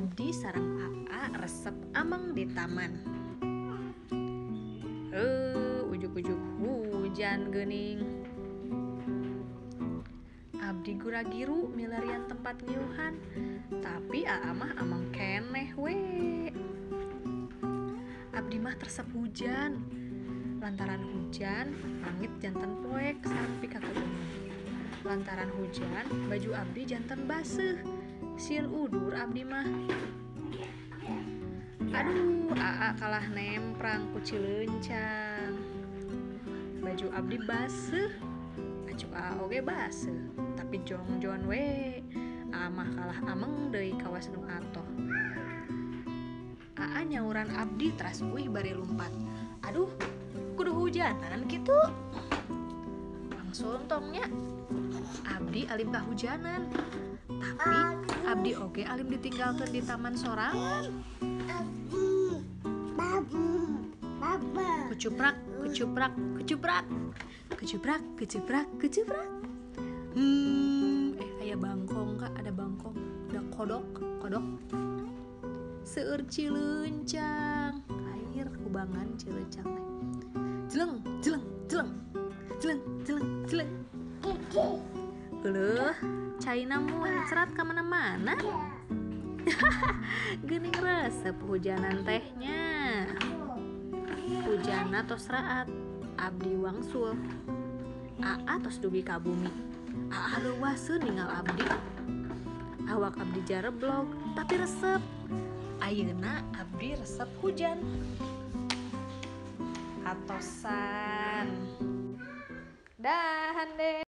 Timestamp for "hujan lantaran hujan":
19.12-21.76